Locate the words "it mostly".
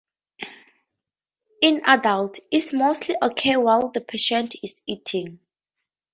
2.49-3.15